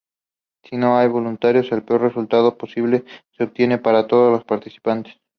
[0.65, 3.05] Si no hay voluntarios, el peor resultado posible
[3.37, 5.19] se obtiene para todos los participantes.